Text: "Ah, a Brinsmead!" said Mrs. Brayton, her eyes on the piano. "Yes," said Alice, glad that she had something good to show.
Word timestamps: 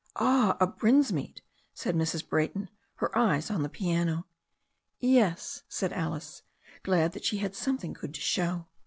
"Ah, 0.15 0.57
a 0.59 0.65
Brinsmead!" 0.65 1.41
said 1.75 1.93
Mrs. 1.95 2.27
Brayton, 2.27 2.71
her 2.95 3.15
eyes 3.15 3.51
on 3.51 3.61
the 3.61 3.69
piano. 3.69 4.25
"Yes," 4.99 5.61
said 5.69 5.93
Alice, 5.93 6.41
glad 6.81 7.11
that 7.11 7.23
she 7.23 7.37
had 7.37 7.55
something 7.55 7.93
good 7.93 8.15
to 8.15 8.19
show. 8.21 8.65